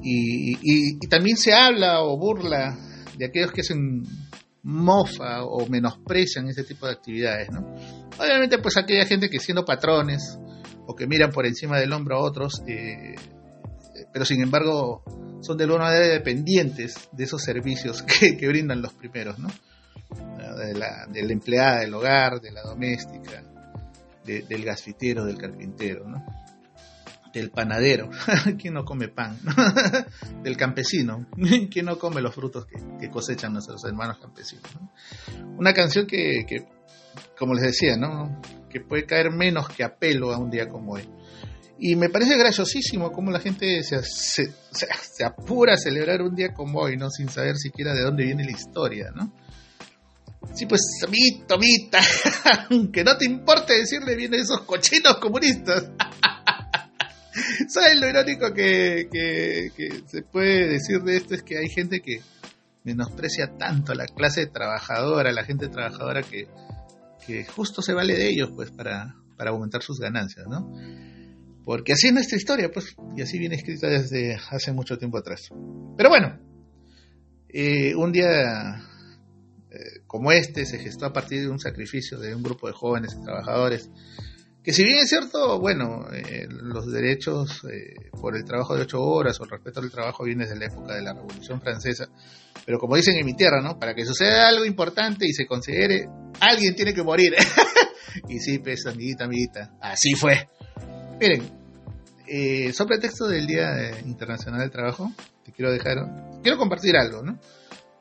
Y, 0.03 0.99
también 1.09 1.37
se 1.37 1.55
habla 1.55 2.03
o 2.03 2.19
burla 2.19 2.77
de 3.17 3.27
aquellos 3.27 3.53
que 3.53 3.63
hacen 3.63 4.03
mofa 4.63 5.45
o 5.45 5.67
menosprecian 5.67 6.49
ese 6.49 6.65
tipo 6.65 6.87
de 6.87 6.93
actividades, 6.93 7.51
¿no? 7.51 7.75
Obviamente, 8.19 8.59
pues 8.59 8.77
aquella 8.77 9.07
gente 9.07 9.31
que 9.31 9.39
siendo 9.39 9.65
patrones 9.65 10.39
o 10.87 10.95
que 10.95 11.07
miran 11.07 11.31
por 11.31 11.47
encima 11.47 11.79
del 11.79 11.93
hombro 11.93 12.17
a 12.17 12.23
otros, 12.23 12.63
eh, 12.67 13.15
pero 14.13 14.25
sin 14.25 14.43
embargo 14.43 15.03
son 15.41 15.57
de 15.57 15.65
alguna 15.65 15.85
manera 15.85 16.07
dependientes 16.07 17.09
de 17.13 17.25
esos 17.25 17.43
servicios 17.43 18.03
que, 18.03 18.49
brindan 18.49 18.83
los 18.83 18.93
primeros, 18.93 19.39
¿no? 19.39 19.49
De 20.57 20.75
la, 20.75 21.07
de 21.07 21.23
la 21.23 21.33
empleada 21.33 21.81
del 21.81 21.95
hogar, 21.95 22.41
de 22.41 22.51
la 22.51 22.63
doméstica, 22.63 23.43
del 24.25 24.65
gasfitero, 24.65 25.25
del 25.25 25.39
carpintero, 25.39 26.07
¿no? 26.07 26.25
del 27.33 27.51
panadero, 27.51 28.11
¿quién 28.59 28.75
no 28.75 28.85
come 28.85 29.09
pan? 29.09 29.39
del 30.43 30.57
campesino, 30.57 31.27
¿quién 31.71 31.87
no 31.87 31.99
come 31.99 32.21
los 32.21 32.35
frutos 32.35 32.67
que, 32.67 33.11
cosechan 33.11 33.53
nuestros 33.53 33.85
hermanos 33.85 34.19
campesinos? 34.19 34.67
Una 35.57 35.73
canción 35.73 36.07
que, 36.07 36.67
como 37.39 37.55
les 37.55 37.65
decía, 37.65 37.97
¿no? 37.97 38.41
que 38.69 38.81
puede 38.81 39.07
caer 39.07 39.31
menos 39.31 39.69
que 39.69 39.83
a 39.83 39.97
pelo 39.97 40.33
a 40.33 40.39
un 40.39 40.51
día 40.51 40.69
como 40.69 40.93
hoy. 40.93 41.09
Y 41.81 41.95
me 41.95 42.09
parece 42.09 42.37
graciosísimo 42.37 43.13
cómo 43.13 43.31
la 43.31 43.39
gente 43.39 43.83
se, 43.85 44.03
se, 44.03 45.25
apura 45.25 45.75
a 45.75 45.79
celebrar 45.79 46.23
un 46.23 46.35
día 46.35 46.53
como 46.53 46.81
hoy, 46.81 46.97
¿no? 46.97 47.09
Sin 47.11 47.29
saber 47.29 47.57
siquiera 47.57 47.95
de 47.95 48.03
dónde 48.03 48.25
viene 48.25 48.45
la 48.45 48.51
historia, 48.51 49.13
¿no? 49.15 49.33
Sí, 50.55 50.67
pues, 50.67 50.81
amita, 51.07 51.55
amita, 51.55 51.99
que 52.93 53.05
no 53.05 53.17
te 53.17 53.27
importe 53.27 53.75
decirle 53.75 54.17
bien 54.17 54.35
esos 54.35 54.63
cochinos 54.63 55.19
comunistas. 55.19 55.91
¿Sabes 57.69 58.01
lo 58.01 58.09
irónico 58.09 58.53
que, 58.53 59.09
se 60.07 60.23
puede 60.23 60.69
decir 60.69 61.03
de 61.03 61.17
esto? 61.17 61.35
Es 61.35 61.43
que 61.43 61.59
hay 61.59 61.69
gente 61.69 62.01
que 62.01 62.23
menosprecia 62.85 63.57
tanto 63.57 63.93
a 63.93 63.95
la 63.95 64.07
clase 64.07 64.47
trabajadora, 64.47 65.31
a 65.31 65.33
la 65.33 65.45
gente 65.45 65.69
trabajadora 65.69 66.23
que, 66.23 66.49
justo 67.55 67.83
se 67.83 67.93
vale 67.93 68.15
de 68.15 68.31
ellos 68.31 68.51
pues 68.55 68.71
para, 68.71 69.15
aumentar 69.39 69.83
sus 69.83 70.01
ganancias, 70.01 70.47
¿no? 70.49 70.73
Porque 71.69 71.93
así 71.93 72.07
es 72.07 72.15
nuestra 72.15 72.39
historia, 72.39 72.71
pues, 72.73 72.97
y 73.15 73.21
así 73.21 73.39
viene 73.39 73.57
escrita 73.57 73.89
desde 73.89 74.39
hace 74.51 74.73
mucho 74.73 74.97
tiempo 74.97 75.19
atrás. 75.19 75.51
Pero 75.99 76.09
bueno, 76.09 76.41
eh, 77.51 77.95
un 77.95 78.11
día 78.11 78.81
eh, 79.71 80.01
como 80.07 80.33
este 80.33 80.65
se 80.65 80.79
gestó 80.79 81.05
a 81.05 81.13
partir 81.13 81.43
de 81.43 81.51
un 81.51 81.61
sacrificio 81.61 82.19
de 82.19 82.35
un 82.35 82.43
grupo 82.43 82.69
de 82.69 82.73
jóvenes 82.73 83.21
trabajadores 83.23 83.91
que 84.65 84.73
si 84.73 84.83
bien 84.83 84.97
es 84.97 85.11
cierto, 85.11 85.61
bueno, 85.61 86.09
eh, 86.11 86.49
los 86.49 86.91
derechos 86.91 87.63
eh, 87.71 88.11
por 88.19 88.35
el 88.35 88.45
trabajo 88.45 88.75
de 88.75 88.83
ocho 88.85 89.03
horas 89.03 89.39
o 89.39 89.45
el 89.45 89.51
respeto 89.51 89.81
al 89.81 89.91
trabajo 89.91 90.25
viene 90.25 90.45
desde 90.45 90.59
la 90.59 90.67
época 90.67 90.95
de 90.95 91.03
la 91.03 91.13
Revolución 91.13 91.61
Francesa, 91.61 92.09
pero 92.65 92.79
como 92.79 92.97
dicen 92.97 93.19
en 93.19 93.27
mi 93.27 93.35
tierra, 93.35 93.61
¿no? 93.61 93.79
Para 93.79 93.95
que 93.95 94.07
suceda 94.07 94.49
algo 94.49 94.65
importante 94.65 95.27
y 95.27 95.35
se 95.35 95.47
considere, 95.47 96.09
alguien 96.41 96.75
tiene 96.75 96.95
que 96.95 97.03
morir. 97.03 97.35
y 98.29 98.39
sí, 98.39 98.59
pues, 98.59 98.87
amiguita, 98.87 99.25
amiguita, 99.25 99.75
así 99.83 100.15
fue. 100.15 100.49
Miren, 101.21 101.58
eh, 102.29 102.73
sobre 102.73 102.99
texto 102.99 103.27
del 103.27 103.47
Día 103.47 103.99
Internacional 104.05 104.61
del 104.61 104.71
Trabajo, 104.71 105.13
te 105.45 105.53
quiero 105.53 105.73
dejar, 105.73 105.97
quiero 106.43 106.59
compartir 106.59 106.97
algo, 106.97 107.23
¿no? 107.23 107.39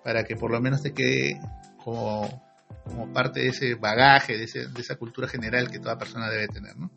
Para 0.03 0.23
que 0.23 0.35
por 0.35 0.51
lo 0.51 0.59
menos 0.61 0.81
te 0.81 0.93
quede 0.93 1.39
como 1.83 2.47
como 2.87 3.11
parte 3.11 3.41
de 3.41 3.47
ese 3.49 3.75
bagaje, 3.75 4.37
de, 4.37 4.45
esa 4.45 4.95
cultura 4.95 5.27
general 5.27 5.69
que 5.69 5.79
toda 5.79 5.97
persona 5.97 6.29
debe 6.29 6.47
tener, 6.47 6.75
¿no? 6.77 6.91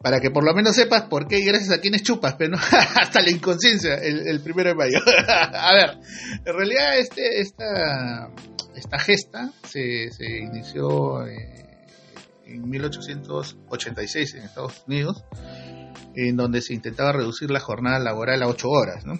Para 0.00 0.20
que 0.20 0.30
por 0.30 0.44
lo 0.44 0.52
menos 0.52 0.74
sepas 0.74 1.02
por 1.02 1.28
qué 1.28 1.38
y 1.38 1.44
gracias 1.44 1.70
a 1.70 1.80
quienes 1.80 2.02
chupas, 2.02 2.34
pero 2.34 2.56
hasta 3.00 3.20
la 3.20 3.30
inconsciencia 3.30 3.94
el, 3.94 4.40
primero 4.40 4.70
de 4.70 4.74
mayo. 4.74 4.98
a 5.28 5.72
ver, 5.74 5.98
en 6.44 6.56
realidad 6.56 6.98
este, 6.98 7.40
esta, 7.40 8.30
esta 8.74 8.98
gesta 8.98 9.52
se, 9.64 10.10
inició 10.40 11.24
eh, 11.26 11.86
en 12.46 12.68
1886 12.68 14.34
en 14.34 14.42
Estados 14.42 14.82
Unidos, 14.88 15.24
en 16.14 16.36
donde 16.36 16.60
se 16.60 16.74
intentaba 16.74 17.12
reducir 17.12 17.50
la 17.50 17.60
jornada 17.60 17.98
laboral 17.98 18.42
a 18.42 18.48
8 18.48 18.68
horas, 18.68 19.06
¿no? 19.06 19.18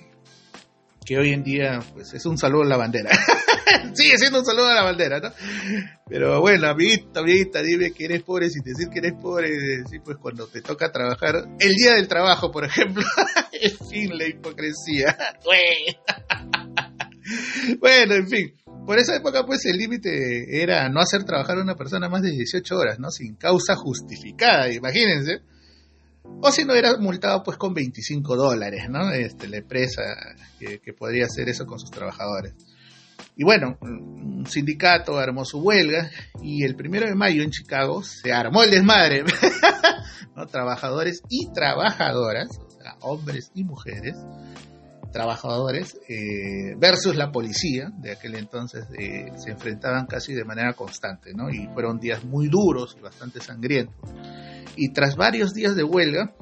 Que 1.05 1.19
hoy 1.19 1.33
en 1.33 1.43
día 1.43 1.81
pues 1.95 2.15
es 2.15 2.27
un 2.27 2.39
saludo 2.39 2.63
a 2.63 2.67
la 2.67 2.77
bandera. 2.77 3.11
Sigue 3.95 4.19
siendo 4.19 4.41
un 4.41 4.47
saludo 4.47 4.69
a 4.69 4.75
la 4.75 4.85
bandera, 4.85 5.19
¿no? 5.21 5.33
Pero 6.09 6.41
bueno, 6.41 6.69
amiguita, 6.69 7.21
amiguita, 7.21 7.63
dime 7.63 7.93
que 7.93 8.05
eres 8.05 8.23
pobre 8.23 8.51
sin 8.51 8.63
decir 8.63 8.89
que 8.89 8.99
eres 8.99 9.15
pobre, 9.21 9.49
sí, 9.91 9.99
pues 9.99 10.17
cuando 10.19 10.47
te 10.47 10.61
toca 10.61 10.93
trabajar, 10.93 11.49
el 11.59 11.75
día 11.75 11.95
del 11.95 12.09
trabajo, 12.09 12.51
por 12.51 12.65
ejemplo, 12.65 13.03
es 13.53 13.79
fin 13.91 14.17
la 14.17 14.27
hipocresía. 14.27 15.17
bueno, 17.81 18.15
en 18.15 18.29
fin. 18.29 18.55
Por 18.87 18.99
esa 18.99 19.17
época, 19.17 19.47
pues, 19.47 19.65
el 19.67 19.77
límite 19.77 20.61
era 20.61 20.89
no 20.89 21.01
hacer 21.01 21.25
trabajar 21.25 21.59
a 21.59 21.63
una 21.63 21.77
persona 21.77 22.09
más 22.09 22.23
de 22.23 22.33
18 22.33 22.77
horas, 22.77 22.99
¿no? 22.99 23.11
Sin 23.11 23.37
causa 23.37 23.77
justificada, 23.77 24.73
imagínense. 24.73 25.43
O 26.25 26.51
si 26.51 26.65
no, 26.65 26.75
era 26.75 26.97
multado, 26.99 27.43
pues, 27.43 27.57
con 27.57 27.75
25 27.75 28.37
dólares, 28.37 28.89
¿no? 28.89 29.11
Este, 29.13 29.49
la 29.49 29.59
empresa 29.59 30.03
que, 30.59 30.93
podría 30.93 31.27
hacer 31.27 31.49
eso 31.49 31.67
con 31.67 31.79
sus 31.79 31.91
trabajadores. 31.91 32.55
Y 33.37 33.45
bueno, 33.45 33.79
un 33.81 34.45
sindicato 34.47 35.19
armó 35.19 35.45
su 35.45 35.61
huelga 35.61 36.11
y 36.43 36.65
el 36.65 36.77
primero 36.77 37.07
de 37.07 37.15
mayo 37.15 37.43
en 37.43 37.51
Chicago 37.51 38.03
se 38.03 38.33
armó 38.33 38.63
el 38.63 38.71
desmadre. 38.71 39.25
¿no? 40.37 40.47
Trabajadores 40.47 41.23
y 41.29 41.51
trabajadoras, 41.53 42.49
hombres 43.01 43.51
y 43.55 43.65
mujeres, 43.65 44.17
trabajadores, 45.13 45.99
eh, 46.09 46.75
versus 46.77 47.15
la 47.17 47.31
policía 47.31 47.91
de 47.99 48.13
aquel 48.13 48.35
entonces, 48.35 48.87
eh, 48.99 49.31
se 49.37 49.51
enfrentaban 49.51 50.07
casi 50.07 50.35
de 50.35 50.45
manera 50.45 50.73
constante, 50.73 51.33
¿no? 51.35 51.51
Y 51.51 51.69
fueron 51.73 51.99
días 51.99 52.25
muy 52.25 52.49
duros 52.49 52.97
y 52.99 53.03
bastante 53.03 53.41
sangrientos. 53.41 54.11
Y 54.77 54.93
tras 54.93 55.17
varios 55.17 55.55
días 55.55 55.77
de 55.77 55.85
huelga, 55.85 56.35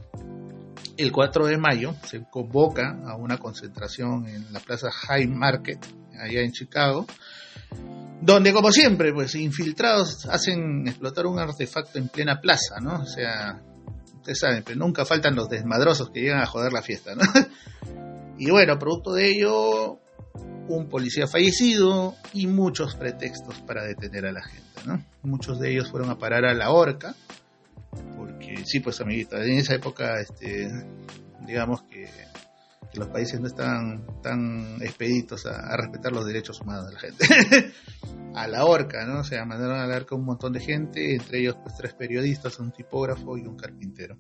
el 0.96 1.12
4 1.12 1.46
de 1.46 1.58
mayo 1.58 1.94
se 2.04 2.22
convoca 2.30 3.00
a 3.06 3.16
una 3.16 3.38
concentración 3.38 4.26
en 4.28 4.52
la 4.52 4.60
plaza 4.60 4.90
High 4.90 5.28
Market, 5.28 5.78
allá 6.20 6.40
en 6.40 6.52
Chicago, 6.52 7.06
donde 8.20 8.52
como 8.52 8.70
siempre, 8.70 9.12
pues 9.12 9.34
infiltrados 9.34 10.26
hacen 10.26 10.87
explotar 10.87 11.26
un 11.26 11.38
artefacto 11.38 11.99
en 11.99 12.08
plena 12.08 12.40
plaza, 12.40 12.78
¿no? 12.80 13.00
O 13.00 13.06
sea, 13.06 13.62
ustedes 14.16 14.38
saben, 14.38 14.62
pero 14.64 14.78
nunca 14.78 15.04
faltan 15.04 15.34
los 15.34 15.49
desmadrosos 15.49 16.10
que 16.10 16.20
llegan 16.20 16.40
a 16.40 16.46
joder 16.46 16.72
la 16.72 16.82
fiesta, 16.82 17.14
¿no? 17.14 17.22
Y 18.38 18.50
bueno, 18.50 18.78
producto 18.78 19.12
de 19.12 19.28
ello, 19.28 19.99
un 20.66 20.88
policía 20.88 21.26
fallecido 21.26 22.16
y 22.32 22.46
muchos 22.46 22.94
pretextos 22.94 23.60
para 23.66 23.84
detener 23.84 24.25
a 24.25 24.32
la 24.32 24.42
gente, 24.42 24.80
¿no? 24.87 25.04
Muchos 25.22 25.60
de 25.60 25.72
ellos 25.72 25.90
fueron 25.90 26.08
a 26.08 26.16
parar 26.16 26.46
a 26.46 26.54
la 26.54 26.70
horca, 26.70 27.14
porque 28.60 28.70
sí, 28.70 28.80
pues 28.80 29.00
amiguita, 29.00 29.42
en 29.42 29.58
esa 29.58 29.74
época, 29.74 30.20
este, 30.20 30.70
digamos 31.46 31.82
que 31.84 32.08
los 32.94 33.08
países 33.08 33.40
no 33.40 33.46
están 33.46 34.04
tan 34.22 34.82
expeditos 34.82 35.46
a, 35.46 35.76
respetar 35.76 36.12
los 36.12 36.26
derechos 36.26 36.60
humanos 36.60 36.88
de 36.88 36.92
la 36.92 37.00
gente. 37.00 37.72
a 38.34 38.46
la 38.48 38.64
horca, 38.66 39.06
¿no? 39.06 39.20
O 39.20 39.24
sea, 39.24 39.44
mandaron 39.46 39.78
a 39.78 39.86
la 39.86 39.96
horca 39.96 40.14
un 40.14 40.24
montón 40.24 40.52
de 40.52 40.60
gente, 40.60 41.14
entre 41.14 41.40
ellos 41.40 41.56
pues 41.62 41.76
tres 41.76 41.94
periodistas, 41.94 42.58
un 42.58 42.70
tipógrafo 42.70 43.38
y 43.38 43.46
un 43.46 43.56
carpintero. 43.56 44.18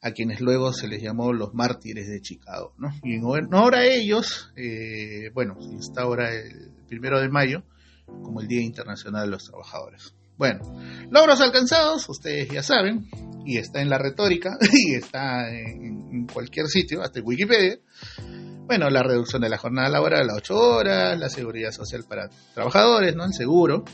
a 0.00 0.12
quienes 0.12 0.40
luego 0.40 0.72
se 0.72 0.88
les 0.88 1.02
llamó 1.02 1.32
los 1.32 1.52
mártires 1.52 2.08
de 2.08 2.22
Chicago. 2.22 2.74
¿no? 2.78 2.88
Y 3.02 3.16
en 3.16 3.24
honor 3.24 3.74
a 3.74 3.84
ellos, 3.84 4.50
eh, 4.56 5.30
bueno, 5.34 5.60
se 5.60 5.72
instaura 5.72 6.32
el 6.32 6.70
primero 6.86 7.20
de 7.20 7.28
mayo 7.28 7.64
como 8.06 8.40
el 8.40 8.48
Día 8.48 8.62
Internacional 8.62 9.26
de 9.26 9.32
los 9.32 9.44
Trabajadores. 9.44 10.14
Bueno, 10.38 10.60
logros 11.10 11.40
alcanzados, 11.40 12.08
ustedes 12.08 12.48
ya 12.48 12.62
saben, 12.62 13.10
y 13.44 13.58
está 13.58 13.82
en 13.82 13.90
la 13.90 13.98
retórica, 13.98 14.56
y 14.72 14.94
está 14.94 15.50
en, 15.50 16.26
cualquier 16.32 16.68
sitio, 16.68 17.02
hasta 17.02 17.18
en 17.18 17.26
Wikipedia. 17.26 17.78
Bueno, 18.66 18.88
la 18.88 19.02
reducción 19.02 19.42
de 19.42 19.48
la 19.48 19.58
jornada 19.58 19.88
laboral 19.88 20.30
a 20.30 20.34
8 20.34 20.56
horas, 20.56 21.18
la 21.18 21.28
seguridad 21.28 21.72
social 21.72 22.04
para 22.08 22.28
trabajadores, 22.54 23.16
¿no? 23.16 23.24
El 23.24 23.32
seguro, 23.32 23.84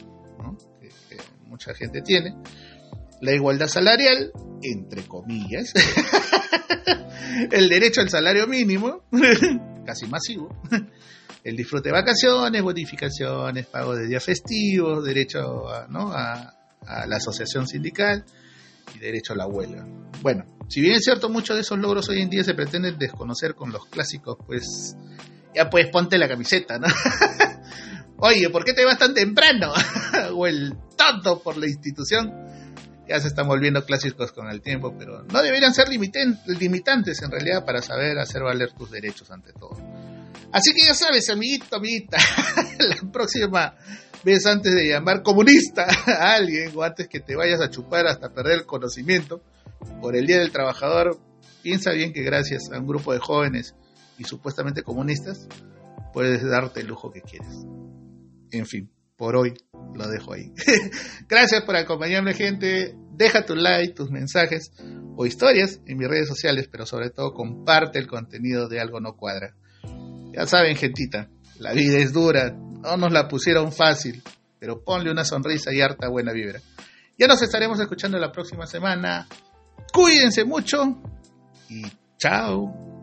que, 0.81 1.17
mucha 1.47 1.75
gente 1.75 2.03
tiene. 2.03 2.37
La 3.23 3.33
igualdad 3.33 3.69
salarial, 3.69 4.33
entre 4.63 5.07
comillas. 5.07 5.73
el 7.53 7.69
derecho 7.69 8.03
al 8.03 8.11
salario 8.11 8.47
mínimo, 8.47 9.05
casi 9.87 10.07
masivo 10.07 10.51
el 11.45 11.57
disfrute 11.57 11.91
de 11.91 11.93
vacaciones, 11.93 12.63
bonificaciones, 12.63 13.67
pago 13.67 13.95
de 13.95 14.07
días 14.07 14.25
festivos, 14.25 15.05
derecho 15.05 15.69
a, 15.69 15.87
¿no? 15.89 16.11
a, 16.11 16.53
la 17.07 17.17
asociación 17.17 17.67
sindical 17.67 18.25
y 18.95 18.99
derecho 18.99 19.33
a 19.35 19.37
la 19.37 19.47
huelga. 19.47 19.87
Bueno, 20.21 20.45
si 20.69 20.81
bien 20.81 20.95
es 20.95 21.05
cierto, 21.05 21.29
muchos 21.29 21.57
de 21.57 21.63
esos 21.63 21.79
logros 21.79 22.09
hoy 22.09 22.21
en 22.21 22.29
día 22.29 22.45
se 22.45 22.55
pretenden 22.55 22.99
desconocer 22.99 23.55
con 23.55 23.73
los 23.73 23.87
clásicos, 23.87 24.37
pues 24.47 24.97
ya 25.55 25.71
pues 25.71 25.89
ponte 25.89 26.19
la 26.19 26.29
camiseta, 26.29 26.79
¿no? 26.79 26.87
Oye, 28.19 28.49
¿por 28.51 28.65
qué 28.65 28.73
te 28.73 28.85
vas 28.85 28.99
tan 28.99 29.15
temprano? 29.15 29.73
o 30.35 30.47
el 30.47 30.75
tonto 30.97 31.43
por 31.43 31.57
la 31.57 31.67
institución. 31.67 32.33
Ya 33.07 33.21
se 33.21 33.29
están 33.29 33.47
volviendo 33.47 33.85
clásicos 33.85 34.33
con 34.33 34.49
el 34.49 34.63
tiempo, 34.63 34.95
pero 34.99 35.25
no 35.25 35.43
deberían 35.43 35.75
ser 35.75 35.89
limitantes 35.91 37.21
en 37.23 37.31
realidad 37.31 37.65
para 37.65 37.83
saber 37.83 38.19
hacer 38.19 38.43
valer 38.43 38.73
tus 38.73 38.91
derechos 38.91 39.31
ante 39.31 39.53
todo. 39.53 39.77
Así 40.55 40.73
que 40.73 40.87
ya 40.87 40.95
sabes, 40.95 41.29
amiguito, 41.31 41.75
amiguita, 41.75 42.17
la 42.79 43.11
próxima 43.11 43.75
vez 44.23 44.47
antes 44.47 44.73
de 44.73 44.89
llamar 44.89 45.25
comunista 45.25 45.85
a 46.07 46.35
alguien 46.35 46.71
o 46.77 46.85
antes 46.85 47.09
que 47.09 47.19
te 47.19 47.35
vayas 47.35 47.61
a 47.61 47.71
chupar 47.71 48.07
hasta 48.07 48.33
perder 48.33 48.61
el 48.61 48.65
conocimiento 48.65 49.43
por 50.01 50.15
el 50.15 50.29
Día 50.29 50.39
del 50.39 50.53
Trabajador, 50.53 51.19
piensa 51.61 51.91
bien 51.91 52.13
que 52.13 52.23
gracias 52.23 52.71
a 52.73 52.79
un 52.79 52.87
grupo 52.87 53.13
de 53.13 53.19
jóvenes 53.19 53.75
y 54.17 54.23
supuestamente 54.23 54.85
comunistas 54.85 55.49
puedes 56.13 56.49
darte 56.49 56.83
el 56.83 56.87
lujo 56.87 57.11
que 57.11 57.21
quieres. 57.21 57.67
En 58.53 58.67
fin, 58.67 58.89
por 59.17 59.35
hoy 59.35 59.55
lo 59.93 60.09
dejo 60.09 60.35
ahí. 60.35 60.53
gracias 61.29 61.65
por 61.65 61.75
acompañarme 61.75 62.33
gente. 62.33 62.95
Deja 63.11 63.45
tu 63.45 63.57
like, 63.57 63.95
tus 63.95 64.09
mensajes 64.09 64.71
o 65.17 65.27
historias 65.27 65.81
en 65.85 65.99
mis 65.99 66.07
redes 66.07 66.29
sociales, 66.29 66.69
pero 66.71 66.87
sobre 66.87 67.11
todo 67.11 67.35
comparte 67.35 67.99
el 67.99 68.07
contenido 68.07 68.69
de 68.69 68.79
Algo 68.79 69.01
No 69.01 69.17
Cuadra. 69.17 69.57
Ya 70.35 70.47
saben, 70.47 70.77
gentita, 70.77 71.29
la 71.59 71.73
vida 71.73 71.99
es 71.99 72.13
dura, 72.13 72.51
no 72.51 72.97
nos 72.97 73.13
la 73.13 73.29
pusieron 73.29 73.73
fácil, 73.73 74.23
pero 74.59 74.83
ponle 74.83 75.11
una 75.11 75.25
sonrisa 75.25 75.73
y 75.73 75.81
harta 75.81 76.09
buena 76.09 76.33
vibra. 76.33 76.61
Ya 77.17 77.29
nos 77.29 77.41
estaremos 77.43 77.79
escuchando 77.79 78.19
la 78.19 78.33
próxima 78.33 78.67
semana. 78.67 79.29
Cuídense 79.93 80.45
mucho 80.45 81.01
y 81.69 81.85
chao. 82.19 82.94